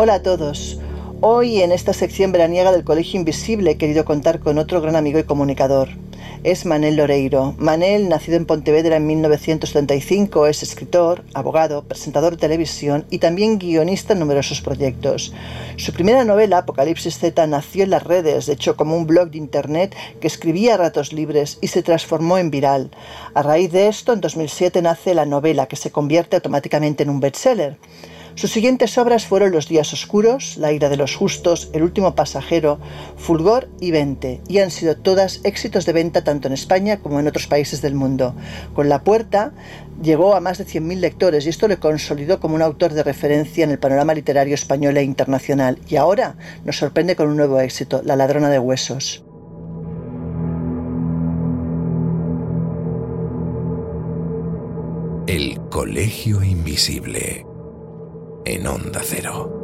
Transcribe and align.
Hola 0.00 0.14
a 0.14 0.22
todos. 0.22 0.78
Hoy 1.22 1.60
en 1.60 1.72
esta 1.72 1.92
sección 1.92 2.30
veraniega 2.30 2.70
del 2.70 2.84
Colegio 2.84 3.18
Invisible 3.18 3.72
he 3.72 3.78
querido 3.78 4.04
contar 4.04 4.38
con 4.38 4.56
otro 4.56 4.80
gran 4.80 4.94
amigo 4.94 5.18
y 5.18 5.24
comunicador. 5.24 5.88
Es 6.44 6.66
Manel 6.66 6.94
Loreiro. 6.94 7.56
Manel, 7.58 8.08
nacido 8.08 8.36
en 8.36 8.46
Pontevedra 8.46 8.94
en 8.94 9.08
1935, 9.08 10.46
es 10.46 10.62
escritor, 10.62 11.24
abogado, 11.34 11.82
presentador 11.82 12.34
de 12.34 12.36
televisión 12.36 13.06
y 13.10 13.18
también 13.18 13.58
guionista 13.58 14.12
en 14.12 14.20
numerosos 14.20 14.60
proyectos. 14.60 15.32
Su 15.78 15.92
primera 15.92 16.24
novela, 16.24 16.58
Apocalipsis 16.58 17.18
Z, 17.18 17.44
nació 17.48 17.82
en 17.82 17.90
las 17.90 18.04
redes, 18.04 18.46
de 18.46 18.52
hecho 18.52 18.76
como 18.76 18.96
un 18.96 19.08
blog 19.08 19.32
de 19.32 19.38
internet 19.38 19.96
que 20.20 20.28
escribía 20.28 20.74
a 20.74 20.76
ratos 20.76 21.12
libres 21.12 21.58
y 21.60 21.66
se 21.66 21.82
transformó 21.82 22.38
en 22.38 22.52
viral. 22.52 22.92
A 23.34 23.42
raíz 23.42 23.72
de 23.72 23.88
esto, 23.88 24.12
en 24.12 24.20
2007 24.20 24.80
nace 24.80 25.12
la 25.14 25.26
novela 25.26 25.66
que 25.66 25.74
se 25.74 25.90
convierte 25.90 26.36
automáticamente 26.36 27.02
en 27.02 27.10
un 27.10 27.18
bestseller. 27.18 27.78
Sus 28.34 28.52
siguientes 28.52 28.96
obras 28.98 29.26
fueron 29.26 29.52
Los 29.52 29.68
días 29.68 29.92
oscuros, 29.92 30.56
La 30.56 30.72
ira 30.72 30.88
de 30.88 30.96
los 30.96 31.16
justos, 31.16 31.70
El 31.72 31.82
último 31.82 32.14
pasajero, 32.14 32.78
Fulgor 33.16 33.68
y 33.80 33.90
Vente, 33.90 34.40
y 34.48 34.58
han 34.58 34.70
sido 34.70 34.96
todas 34.96 35.40
éxitos 35.44 35.86
de 35.86 35.92
venta 35.92 36.24
tanto 36.24 36.48
en 36.48 36.54
España 36.54 36.98
como 36.98 37.20
en 37.20 37.26
otros 37.26 37.46
países 37.46 37.82
del 37.82 37.94
mundo. 37.94 38.34
Con 38.74 38.88
La 38.88 39.02
puerta 39.02 39.52
llegó 40.02 40.34
a 40.34 40.40
más 40.40 40.58
de 40.58 40.66
100.000 40.66 41.00
lectores 41.00 41.46
y 41.46 41.48
esto 41.48 41.68
le 41.68 41.78
consolidó 41.78 42.40
como 42.40 42.54
un 42.54 42.62
autor 42.62 42.92
de 42.92 43.02
referencia 43.02 43.64
en 43.64 43.70
el 43.70 43.78
panorama 43.78 44.14
literario 44.14 44.54
español 44.54 44.96
e 44.96 45.02
internacional. 45.02 45.78
Y 45.88 45.96
ahora 45.96 46.36
nos 46.64 46.76
sorprende 46.76 47.16
con 47.16 47.28
un 47.28 47.36
nuevo 47.36 47.60
éxito, 47.60 48.02
La 48.04 48.16
ladrona 48.16 48.50
de 48.50 48.58
huesos. 48.58 49.24
El 55.26 55.60
Colegio 55.68 56.42
Invisible 56.42 57.47
en 58.48 58.66
Onda 58.66 59.00
Cero. 59.04 59.54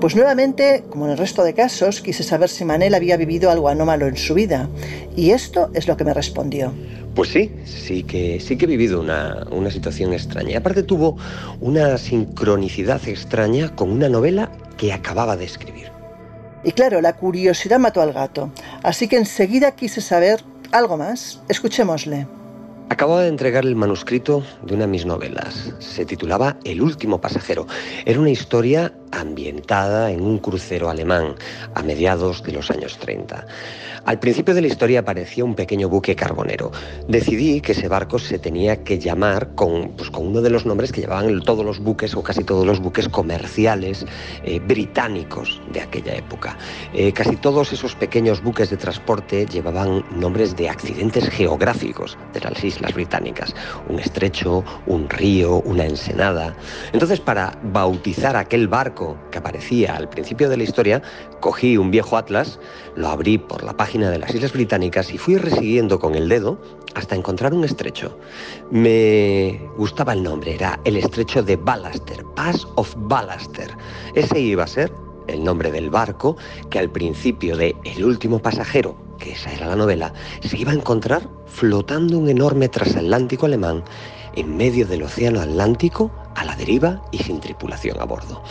Pues 0.00 0.14
nuevamente, 0.14 0.84
como 0.88 1.06
en 1.06 1.12
el 1.12 1.18
resto 1.18 1.42
de 1.42 1.54
casos, 1.54 2.00
quise 2.00 2.22
saber 2.22 2.48
si 2.48 2.64
Manel 2.64 2.94
había 2.94 3.16
vivido 3.16 3.50
algo 3.50 3.68
anómalo 3.68 4.06
en 4.06 4.16
su 4.16 4.34
vida. 4.34 4.68
Y 5.16 5.30
esto 5.30 5.70
es 5.74 5.88
lo 5.88 5.96
que 5.96 6.04
me 6.04 6.14
respondió. 6.14 6.72
Pues 7.14 7.30
sí, 7.30 7.52
sí 7.64 8.04
que, 8.04 8.40
sí 8.40 8.56
que 8.56 8.64
he 8.64 8.68
vivido 8.68 9.00
una, 9.00 9.46
una 9.50 9.70
situación 9.70 10.12
extraña. 10.12 10.50
Y 10.50 10.54
aparte 10.54 10.82
tuvo 10.82 11.18
una 11.60 11.98
sincronicidad 11.98 13.06
extraña 13.06 13.74
con 13.74 13.90
una 13.90 14.08
novela 14.08 14.50
que 14.76 14.92
acababa 14.92 15.36
de 15.36 15.44
escribir. 15.44 15.90
Y 16.64 16.72
claro, 16.72 17.00
la 17.00 17.16
curiosidad 17.16 17.78
mató 17.78 18.00
al 18.00 18.12
gato. 18.12 18.50
Así 18.82 19.08
que 19.08 19.16
enseguida 19.16 19.72
quise 19.72 20.00
saber 20.00 20.42
algo 20.70 20.96
más. 20.96 21.40
Escuchémosle. 21.48 22.26
Acababa 22.88 23.22
de 23.22 23.28
entregar 23.28 23.64
el 23.64 23.74
manuscrito 23.74 24.42
de 24.62 24.74
una 24.74 24.84
de 24.84 24.90
mis 24.90 25.06
novelas. 25.06 25.74
Se 25.78 26.04
titulaba 26.04 26.56
El 26.64 26.82
último 26.82 27.20
pasajero. 27.20 27.66
Era 28.04 28.20
una 28.20 28.30
historia 28.30 28.92
ambientada 29.12 30.10
en 30.10 30.22
un 30.22 30.38
crucero 30.38 30.90
alemán 30.90 31.34
a 31.74 31.82
mediados 31.82 32.42
de 32.42 32.52
los 32.52 32.70
años 32.70 32.98
30. 32.98 33.46
Al 34.04 34.18
principio 34.18 34.52
de 34.52 34.62
la 34.62 34.66
historia 34.66 35.00
aparecía 35.00 35.44
un 35.44 35.54
pequeño 35.54 35.88
buque 35.88 36.16
carbonero. 36.16 36.72
Decidí 37.06 37.60
que 37.60 37.70
ese 37.70 37.86
barco 37.86 38.18
se 38.18 38.38
tenía 38.40 38.82
que 38.82 38.98
llamar 38.98 39.54
con, 39.54 39.92
pues, 39.96 40.10
con 40.10 40.26
uno 40.26 40.40
de 40.40 40.50
los 40.50 40.66
nombres 40.66 40.90
que 40.90 41.02
llevaban 41.02 41.40
todos 41.42 41.64
los 41.64 41.78
buques 41.78 42.14
o 42.16 42.22
casi 42.22 42.42
todos 42.42 42.66
los 42.66 42.80
buques 42.80 43.08
comerciales 43.08 44.04
eh, 44.42 44.58
británicos 44.58 45.60
de 45.72 45.82
aquella 45.82 46.16
época. 46.16 46.58
Eh, 46.92 47.12
casi 47.12 47.36
todos 47.36 47.72
esos 47.72 47.94
pequeños 47.94 48.42
buques 48.42 48.70
de 48.70 48.76
transporte 48.76 49.46
llevaban 49.46 50.04
nombres 50.10 50.56
de 50.56 50.68
accidentes 50.68 51.28
geográficos 51.28 52.18
de 52.32 52.40
las 52.40 52.64
islas 52.64 52.94
británicas. 52.94 53.54
Un 53.88 54.00
estrecho, 54.00 54.64
un 54.86 55.08
río, 55.08 55.60
una 55.60 55.84
ensenada. 55.84 56.56
Entonces, 56.92 57.20
para 57.20 57.56
bautizar 57.62 58.36
aquel 58.36 58.66
barco 58.66 59.01
que 59.30 59.38
aparecía 59.38 59.96
al 59.96 60.08
principio 60.08 60.48
de 60.48 60.56
la 60.56 60.62
historia, 60.62 61.02
cogí 61.40 61.76
un 61.76 61.90
viejo 61.90 62.16
atlas, 62.16 62.58
lo 62.96 63.08
abrí 63.08 63.38
por 63.38 63.62
la 63.64 63.76
página 63.76 64.10
de 64.10 64.18
las 64.18 64.34
Islas 64.34 64.52
Británicas 64.52 65.12
y 65.12 65.18
fui 65.18 65.36
resiguiendo 65.36 65.98
con 65.98 66.14
el 66.14 66.28
dedo 66.28 66.58
hasta 66.94 67.14
encontrar 67.14 67.54
un 67.54 67.64
estrecho. 67.64 68.18
Me 68.70 69.60
gustaba 69.76 70.12
el 70.12 70.22
nombre, 70.22 70.54
era 70.54 70.80
el 70.84 70.96
estrecho 70.96 71.42
de 71.42 71.56
Ballaster, 71.56 72.24
Pass 72.36 72.66
of 72.76 72.94
Ballaster. 72.96 73.70
Ese 74.14 74.40
iba 74.40 74.64
a 74.64 74.66
ser 74.66 74.92
el 75.28 75.44
nombre 75.44 75.70
del 75.70 75.90
barco 75.90 76.36
que 76.70 76.78
al 76.78 76.90
principio 76.90 77.56
de 77.56 77.76
El 77.84 78.04
último 78.04 78.40
pasajero, 78.40 78.96
que 79.18 79.32
esa 79.32 79.52
era 79.52 79.68
la 79.68 79.76
novela, 79.76 80.12
se 80.42 80.58
iba 80.58 80.72
a 80.72 80.74
encontrar 80.74 81.28
flotando 81.46 82.18
un 82.18 82.28
enorme 82.28 82.68
transatlántico 82.68 83.46
alemán 83.46 83.84
en 84.34 84.56
medio 84.56 84.86
del 84.86 85.02
océano 85.02 85.40
Atlántico 85.40 86.10
a 86.34 86.44
la 86.44 86.56
deriva 86.56 87.02
y 87.10 87.18
sin 87.18 87.40
tripulación 87.40 88.00
a 88.00 88.04
bordo. 88.04 88.42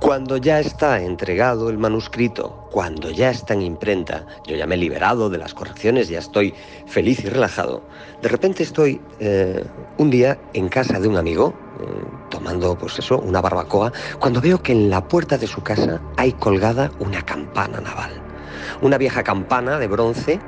Cuando 0.00 0.36
ya 0.36 0.60
está 0.60 1.00
entregado 1.00 1.70
el 1.70 1.78
manuscrito, 1.78 2.68
cuando 2.70 3.10
ya 3.10 3.30
está 3.30 3.54
en 3.54 3.62
imprenta, 3.62 4.26
yo 4.46 4.54
ya 4.54 4.66
me 4.66 4.74
he 4.74 4.78
liberado 4.78 5.30
de 5.30 5.38
las 5.38 5.54
correcciones, 5.54 6.08
ya 6.08 6.18
estoy 6.18 6.52
feliz 6.86 7.24
y 7.24 7.28
relajado, 7.28 7.82
de 8.20 8.28
repente 8.28 8.62
estoy 8.62 9.00
eh, 9.18 9.64
un 9.96 10.10
día 10.10 10.38
en 10.52 10.68
casa 10.68 11.00
de 11.00 11.08
un 11.08 11.16
amigo, 11.16 11.54
eh, 11.80 11.84
tomando 12.28 12.76
pues 12.76 12.98
eso, 12.98 13.18
una 13.18 13.40
barbacoa, 13.40 13.92
cuando 14.18 14.42
veo 14.42 14.62
que 14.62 14.72
en 14.72 14.90
la 14.90 15.08
puerta 15.08 15.38
de 15.38 15.46
su 15.46 15.62
casa 15.62 16.02
hay 16.18 16.32
colgada 16.32 16.90
una 16.98 17.22
campana 17.22 17.80
naval. 17.80 18.12
Una 18.82 18.98
vieja 18.98 19.22
campana 19.22 19.78
de 19.78 19.86
bronce 19.86 20.38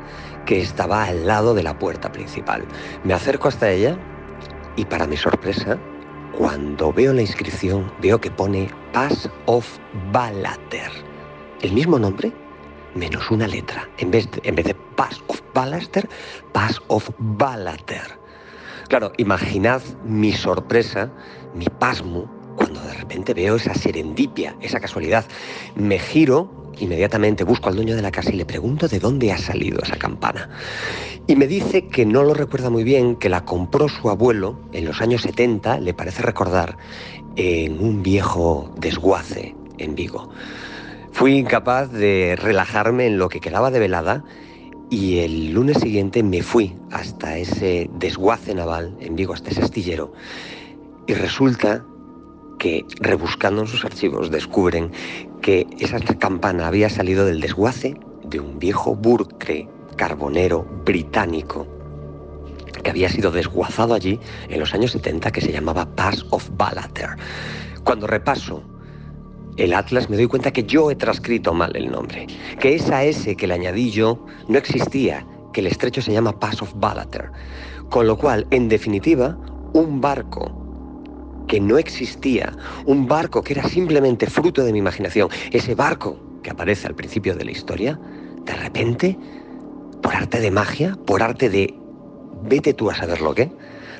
que 0.45 0.61
estaba 0.61 1.05
al 1.05 1.27
lado 1.27 1.55
de 1.55 1.63
la 1.63 1.79
puerta 1.79 2.13
principal. 2.13 2.65
Me 3.05 3.15
acerco 3.15 3.49
hasta 3.49 3.71
ella 3.71 3.99
y 4.77 4.85
para 4.85 5.07
mi 5.07 5.17
sorpresa 5.17 5.79
cuando 6.37 6.93
veo 6.93 7.15
la 7.15 7.23
inscripción, 7.23 7.91
veo 8.03 8.21
que 8.21 8.31
pone 8.31 8.69
Pass 8.93 9.31
of 9.47 9.67
Ballater. 10.13 10.91
El 11.63 11.73
mismo 11.73 11.99
nombre, 11.99 12.31
menos 12.95 13.31
una 13.31 13.47
letra. 13.47 13.89
En 13.99 14.11
vez 14.11 14.31
de, 14.31 14.41
en 14.45 14.55
vez 14.55 14.67
de 14.67 14.75
Pass 14.75 15.23
of 15.29 15.41
Ballater, 15.55 16.07
Pass 16.53 16.81
of 16.89 17.09
Ballater. 17.19 18.19
Claro, 18.89 19.13
imaginad 19.17 19.83
mi 20.05 20.33
sorpresa, 20.33 21.11
mi 21.55 21.67
pasmo, 21.79 22.31
cuando 22.57 22.81
de 22.83 22.95
repente 22.95 23.33
veo 23.33 23.57
esa 23.57 23.75
serendipia, 23.75 24.55
esa 24.61 24.79
casualidad. 24.79 25.25
Me 25.75 25.99
giro 25.99 26.66
Inmediatamente 26.79 27.45
busco 27.45 27.69
al 27.69 27.77
dueño 27.77 27.97
de 27.97 28.03
la 28.03 28.11
casa 28.11 28.31
y 28.31 28.37
le 28.37 28.45
pregunto 28.45 28.87
de 28.89 28.99
dónde 28.99 29.33
ha 29.33 29.39
salido 29.39 29.81
esa 29.83 29.97
campana. 29.97 30.51
Y 31.27 31.37
me 31.37 31.47
dice 31.47 31.89
que 31.89 32.05
no 32.05 32.23
lo 32.23 32.35
recuerda 32.35 32.71
muy 32.71 32.85
bien, 32.85 33.17
que 33.17 33.29
la 33.29 33.45
compró 33.45 33.89
su 33.89 34.11
abuelo 34.11 34.59
en 34.73 34.85
los 34.85 35.01
años 35.01 35.23
70, 35.23 35.81
le 35.81 35.95
parece 35.95 36.23
recordar, 36.23 36.77
en 37.37 37.83
un 37.83 38.03
viejo 38.03 38.75
desguace 38.79 39.55
en 39.79 39.95
Vigo. 39.95 40.31
Fui 41.13 41.39
incapaz 41.39 41.91
de 41.93 42.37
relajarme 42.37 43.07
en 43.07 43.19
lo 43.19 43.29
que 43.29 43.41
quedaba 43.41 43.71
de 43.71 43.79
velada 43.79 44.25
y 44.91 45.19
el 45.19 45.53
lunes 45.53 45.79
siguiente 45.79 46.23
me 46.23 46.43
fui 46.43 46.75
hasta 46.93 47.39
ese 47.39 47.91
desguace 47.95 48.55
naval 48.55 48.97
en 49.01 49.17
Vigo, 49.17 49.33
hasta 49.33 49.51
ese 49.51 49.63
astillero. 49.63 50.13
Y 51.07 51.15
resulta 51.15 51.85
que 52.59 52.85
rebuscando 53.01 53.63
en 53.63 53.69
sus 53.69 53.85
archivos 53.85 54.31
descubren 54.31 54.93
que 55.47 55.65
esa 55.79 56.01
campana 56.01 56.67
había 56.67 56.91
salido 56.91 57.25
del 57.25 57.41
desguace 57.41 57.95
de 58.25 58.41
un 58.41 58.59
viejo 58.59 58.97
burcre 58.97 59.69
carbonero 59.95 60.67
británico 60.85 61.69
que 62.83 62.91
había 62.91 63.09
sido 63.09 63.31
desguazado 63.31 63.95
allí 63.95 64.19
en 64.49 64.59
los 64.59 64.75
años 64.75 64.91
70 64.91 65.31
que 65.31 65.41
se 65.41 65.53
llamaba 65.53 65.87
Pass 65.95 66.27
of 66.31 66.51
Ballater. 66.57 67.11
Cuando 67.85 68.09
repaso 68.09 68.61
el 69.57 69.73
Atlas 69.73 70.11
me 70.11 70.17
doy 70.17 70.27
cuenta 70.27 70.53
que 70.53 70.65
yo 70.65 70.91
he 70.91 70.97
transcrito 70.97 71.55
mal 71.55 71.77
el 71.77 71.93
nombre, 71.93 72.27
que 72.59 72.75
esa 72.75 73.05
S 73.05 73.37
que 73.37 73.47
le 73.47 73.55
añadí 73.55 73.93
yo 73.93 74.27
no 74.49 74.59
existía, 74.59 75.25
que 75.53 75.61
el 75.61 75.69
estrecho 75.69 76.03
se 76.03 76.13
llama 76.13 76.41
Pass 76.41 76.61
of 76.61 76.73
Ballater. 76.75 77.31
Con 77.89 78.09
lo 78.09 78.19
cual, 78.19 78.49
en 78.51 78.69
definitiva, 78.69 79.39
un 79.75 80.01
barco 80.01 80.66
que 81.47 81.61
no 81.61 81.79
existía, 81.79 82.53
un 82.85 83.07
barco 83.07 83.43
que 83.43 83.55
era 83.55 83.69
simplemente 83.69 84.29
fruto 84.29 84.65
de 84.65 84.73
mi 84.73 84.79
imaginación, 84.79 85.29
ese 85.53 85.75
barco 85.75 86.19
que 86.43 86.51
aparece 86.51 86.87
al 86.87 86.95
principio 86.95 87.35
de 87.35 87.45
la 87.45 87.51
historia, 87.51 87.99
de 88.45 88.53
repente, 88.55 89.19
por 90.03 90.15
arte 90.15 90.41
de 90.41 90.51
magia, 90.51 90.97
por 91.07 91.23
arte 91.23 91.51
de 91.51 91.75
vete 92.43 92.75
tú 92.75 92.91
a 92.91 92.95
saber 92.95 93.21
lo 93.21 93.35
que, 93.35 93.51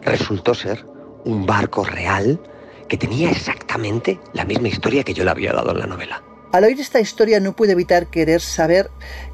resultó 0.03 0.55
ser 0.55 0.87
un 1.25 1.47
barco 1.47 1.85
real 1.85 2.41
que 2.89 2.97
tenía 2.97 3.31
exactamente 3.31 4.21
la 4.33 4.45
misma 4.45 4.69
historia 4.69 5.03
que 5.03 5.15
yo 5.15 5.25
le 5.25 5.31
había 5.31 5.53
dado 5.53 5.73
en 5.73 5.81
la 5.81 5.87
novela. 5.87 6.23
Al 6.53 6.65
oír 6.65 6.81
esta 6.81 7.01
historia 7.01 7.41
no 7.41 7.55
pude 7.57 7.73
evitar 7.73 8.07
querer 8.07 8.41
saber 8.41 8.91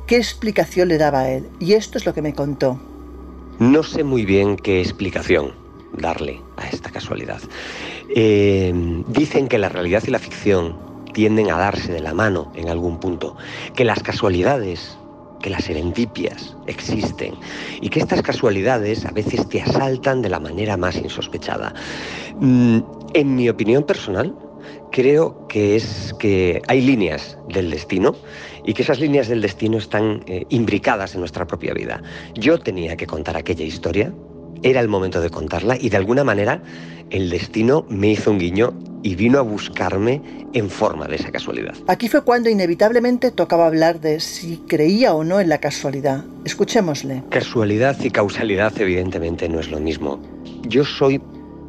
qué 0.06 0.17
explicación 0.17 0.88
le 0.88 0.97
daba 0.97 1.20
a 1.20 1.31
él, 1.31 1.49
y 1.61 1.75
esto 1.75 1.99
es 1.99 2.06
lo 2.06 2.15
que 2.15 2.23
me 2.23 2.35
contó. 2.35 2.81
No 3.58 3.82
sé 3.82 4.03
muy 4.03 4.25
bien 4.25 4.56
qué 4.56 4.81
explicación 4.81 5.62
darle 5.97 6.41
a 6.56 6.69
esta 6.69 6.91
casualidad. 6.91 7.41
Eh, 8.15 8.73
dicen 9.09 9.49
que 9.49 9.59
la 9.59 9.69
realidad 9.69 10.03
y 10.06 10.11
la 10.11 10.19
ficción 10.19 10.77
tienden 11.12 11.50
a 11.50 11.59
darse 11.59 11.93
de 11.93 12.00
la 12.00 12.15
mano 12.15 12.53
en 12.55 12.69
algún 12.69 12.99
punto, 12.99 13.37
que 13.75 13.85
las 13.85 14.03
casualidades, 14.03 14.97
que 15.43 15.50
las 15.50 15.65
serendipias 15.65 16.56
existen 16.67 17.35
y 17.81 17.89
que 17.91 18.00
estas 18.00 18.23
casualidades 18.23 19.05
a 19.05 19.11
veces 19.11 19.49
te 19.49 19.61
asaltan 19.61 20.23
de 20.23 20.31
la 20.31 20.41
manera 20.41 20.77
más 20.77 20.97
insospechada. 20.97 21.75
Mm, 22.41 22.79
en 23.15 23.35
mi 23.35 23.49
opinión 23.49 23.83
personal, 23.83 24.35
creo 24.91 25.47
que 25.49 25.77
es 25.77 26.15
que 26.19 26.62
hay 26.69 26.81
líneas 26.81 27.37
del 27.49 27.71
destino 27.71 28.15
y 28.65 28.75
que 28.75 28.83
esas 28.83 29.00
líneas 29.00 29.29
del 29.29 29.43
destino 29.43 29.79
están 29.79 30.23
eh, 30.27 30.47
imbricadas 30.49 31.15
en 31.15 31.21
nuestra 31.21 31.47
propia 31.47 31.75
vida. 31.75 32.03
Yo 32.35 32.59
tenía 32.59 32.97
que 32.97 33.06
contar 33.06 33.37
aquella 33.37 33.65
historia, 33.65 34.15
era 34.62 34.81
el 34.81 34.88
momento 34.88 35.20
de 35.20 35.31
contarla 35.31 35.76
y 35.81 35.88
de 35.88 35.97
alguna 35.97 36.25
manera 36.25 36.62
el 37.11 37.31
destino 37.31 37.85
me 37.88 38.09
hizo 38.09 38.31
un 38.31 38.38
guiño 38.38 38.75
y 39.03 39.17
vino 39.17 39.38
a 39.38 39.43
buscarme 39.43 40.23
en 40.53 40.70
forma 40.70 41.06
de 41.06 41.17
esa 41.17 41.31
casualidad. 41.32 41.75
Aquí 41.88 42.09
fue 42.09 42.23
cuando 42.23 42.49
inevitablemente 42.49 43.31
tocaba 43.31 43.67
hablar 43.67 44.00
de 44.00 44.20
si 44.20 44.59
creía 44.69 45.14
o 45.14 45.25
no 45.25 45.41
en 45.41 45.49
la 45.49 45.59
casualidad. 45.59 46.25
Escuchémosle. 46.44 47.25
Casualidad 47.31 47.97
y 48.00 48.11
causalidad 48.11 48.73
evidentemente 48.81 49.49
no 49.49 49.61
es 49.61 49.70
lo 49.70 49.81
mismo. 49.81 50.20
Yo 50.69 50.85
soy 50.85 51.20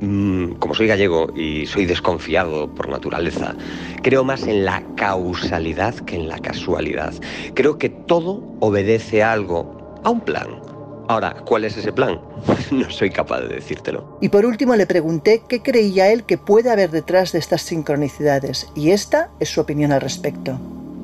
Mm, 0.04 0.56
como 0.56 0.76
soy 0.76 0.88
gallego 0.88 1.32
y 1.34 1.66
soy 1.66 1.86
desconfiado 1.86 2.68
por 2.76 2.90
naturaleza, 2.90 3.56
creo 4.02 4.26
más 4.26 4.44
en 4.48 4.66
la 4.66 4.84
causalidad 4.98 5.96
que 5.96 6.18
en 6.18 6.28
la 6.28 6.40
casualidad. 6.40 7.14
Creo 7.54 7.78
que 7.78 7.88
todo 7.88 8.44
obedece 8.60 9.24
a 9.24 9.32
algo, 9.32 9.96
a 10.04 10.10
un 10.10 10.20
plan. 10.20 10.73
Ahora, 11.08 11.36
¿cuál 11.46 11.66
es 11.66 11.78
ese 11.78 11.92
plan? 11.92 12.20
no 12.72 12.90
soy 12.90 13.10
capaz 13.10 13.42
de 13.42 13.56
decírtelo. 13.56 14.18
Y 14.22 14.30
por 14.30 14.46
último 14.46 14.76
le 14.76 14.88
pregunté 14.88 15.44
qué 15.48 15.62
creía 15.62 16.12
él 16.12 16.24
que 16.24 16.38
puede 16.38 16.72
haber 16.72 16.92
detrás 16.92 17.32
de 17.32 17.40
estas 17.40 17.62
sincronicidades, 17.62 18.70
y 18.76 18.92
esta 18.92 19.30
es 19.40 19.50
su 19.50 19.62
opinión 19.62 19.92
al 19.92 20.02
respecto. 20.02 20.60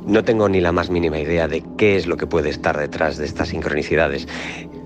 No 0.09 0.23
tengo 0.23 0.49
ni 0.49 0.59
la 0.59 0.71
más 0.71 0.89
mínima 0.89 1.19
idea 1.19 1.47
de 1.47 1.63
qué 1.77 1.95
es 1.95 2.07
lo 2.07 2.17
que 2.17 2.25
puede 2.25 2.49
estar 2.49 2.75
detrás 2.75 3.17
de 3.17 3.25
estas 3.25 3.49
sincronicidades. 3.49 4.27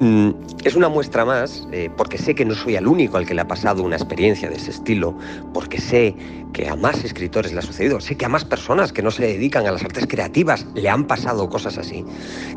Mm, 0.02 0.32
es 0.66 0.76
una 0.76 0.90
muestra 0.90 1.24
más, 1.24 1.66
eh, 1.72 1.90
porque 1.96 2.18
sé 2.18 2.36
que 2.36 2.44
no 2.44 2.54
soy 2.54 2.76
el 2.76 2.86
único 2.88 3.16
al 3.16 3.26
que 3.26 3.34
le 3.34 3.40
ha 3.40 3.48
pasado 3.48 3.84
una 3.84 3.96
experiencia 3.96 4.50
de 4.50 4.58
ese 4.58 4.72
estilo, 4.72 5.18
porque 5.54 5.80
sé 5.80 6.14
que 6.52 6.68
a 6.68 6.76
más 6.76 7.06
escritores 7.06 7.54
le 7.54 7.60
ha 7.60 7.62
sucedido, 7.62 8.02
sé 8.02 8.18
que 8.18 8.26
a 8.26 8.30
más 8.30 8.44
personas 8.44 8.92
que 8.92 9.02
no 9.02 9.12
se 9.12 9.26
dedican 9.26 9.66
a 9.66 9.72
las 9.72 9.86
artes 9.86 10.08
creativas 10.08 10.68
le 10.76 10.90
han 10.90 11.08
pasado 11.08 11.48
cosas 11.50 11.78
así, 11.78 12.04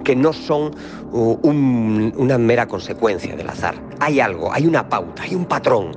que 0.02 0.16
no 0.16 0.32
son 0.32 0.74
una 1.12 2.36
mera 2.36 2.66
consecuencia 2.66 3.36
del 3.36 3.48
azar. 3.48 3.80
Hay 4.00 4.18
algo, 4.18 4.52
hay 4.52 4.66
una 4.66 4.88
pauta, 4.88 5.22
hay 5.22 5.36
un 5.36 5.44
patrón, 5.44 5.92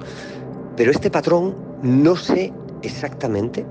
pero 0.77 0.91
este 0.91 1.09
patrón 1.09 1.55
no 1.81 2.15
sé 2.15 2.53
exactamente 2.83 3.65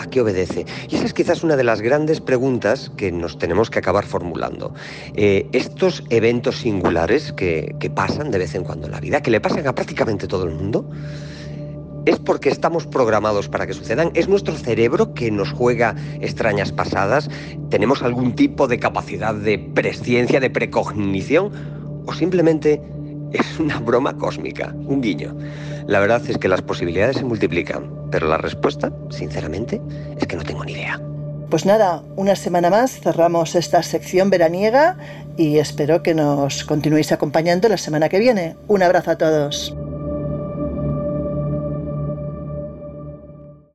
¿A 0.00 0.06
qué 0.06 0.22
obedece? 0.22 0.64
Y 0.88 0.96
esa 0.96 1.04
es 1.04 1.12
quizás 1.12 1.44
una 1.44 1.56
de 1.56 1.64
las 1.64 1.82
grandes 1.82 2.22
preguntas 2.22 2.90
que 2.96 3.12
nos 3.12 3.36
tenemos 3.36 3.68
que 3.68 3.80
acabar 3.80 4.06
formulando. 4.06 4.72
Eh, 5.14 5.46
estos 5.52 6.04
eventos 6.08 6.56
singulares 6.56 7.34
que, 7.34 7.74
que 7.78 7.90
pasan 7.90 8.30
de 8.30 8.38
vez 8.38 8.54
en 8.54 8.64
cuando 8.64 8.86
en 8.86 8.92
la 8.92 9.00
vida, 9.00 9.20
que 9.20 9.30
le 9.30 9.42
pasan 9.42 9.66
a 9.66 9.74
prácticamente 9.74 10.26
todo 10.26 10.44
el 10.44 10.52
mundo, 10.52 10.88
¿Es 12.06 12.18
porque 12.18 12.48
estamos 12.48 12.86
programados 12.86 13.50
para 13.50 13.66
que 13.66 13.74
sucedan? 13.74 14.10
¿Es 14.14 14.26
nuestro 14.26 14.56
cerebro 14.56 15.12
que 15.12 15.30
nos 15.30 15.52
juega 15.52 15.94
extrañas 16.22 16.72
pasadas? 16.72 17.28
¿Tenemos 17.68 18.02
algún 18.02 18.34
tipo 18.34 18.66
de 18.66 18.78
capacidad 18.78 19.34
de 19.34 19.58
presciencia, 19.58 20.40
de 20.40 20.48
precognición? 20.48 21.52
¿O 22.06 22.14
simplemente 22.14 22.80
es 23.32 23.60
una 23.60 23.78
broma 23.80 24.16
cósmica, 24.16 24.74
un 24.86 25.02
guiño? 25.02 25.36
La 25.90 25.98
verdad 25.98 26.22
es 26.28 26.38
que 26.38 26.46
las 26.46 26.62
posibilidades 26.62 27.16
se 27.16 27.24
multiplican. 27.24 27.90
Pero 28.12 28.28
la 28.28 28.36
respuesta, 28.36 28.92
sinceramente, 29.08 29.82
es 30.16 30.24
que 30.24 30.36
no 30.36 30.44
tengo 30.44 30.64
ni 30.64 30.74
idea. 30.74 31.00
Pues 31.50 31.66
nada, 31.66 32.04
una 32.14 32.36
semana 32.36 32.70
más 32.70 33.00
cerramos 33.00 33.56
esta 33.56 33.82
sección 33.82 34.30
veraniega 34.30 34.96
y 35.36 35.58
espero 35.58 36.04
que 36.04 36.14
nos 36.14 36.62
continuéis 36.62 37.10
acompañando 37.10 37.68
la 37.68 37.76
semana 37.76 38.08
que 38.08 38.20
viene. 38.20 38.54
Un 38.68 38.84
abrazo 38.84 39.10
a 39.10 39.18
todos. 39.18 39.74